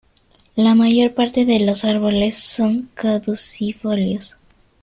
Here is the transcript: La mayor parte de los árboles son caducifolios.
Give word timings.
La 0.55 0.73
mayor 0.73 1.13
parte 1.13 1.45
de 1.45 1.59
los 1.59 1.85
árboles 1.85 2.35
son 2.35 2.89
caducifolios. 2.95 4.39